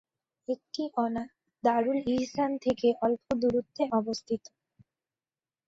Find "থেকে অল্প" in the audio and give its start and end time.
2.65-3.25